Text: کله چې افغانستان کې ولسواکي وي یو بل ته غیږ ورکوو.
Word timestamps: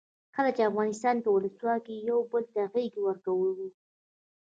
کله 0.35 0.49
چې 0.55 0.61
افغانستان 0.69 1.15
کې 1.23 1.29
ولسواکي 1.31 1.95
وي 1.95 2.05
یو 2.09 2.19
بل 2.31 2.43
ته 2.53 2.61
غیږ 2.73 2.93
ورکوو. 3.01 3.51